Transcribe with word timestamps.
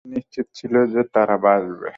সে 0.01 0.09
নিশ্চিত 0.11 0.47
ছিল 0.57 0.73
যে 0.93 1.01
তারা 1.13 1.35
বাঁচবে। 1.43 1.89